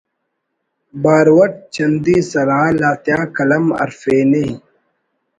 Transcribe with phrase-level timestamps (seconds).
[1.03, 4.45] بارو اٹ چندی سرحال آتیا قلم ہرفینے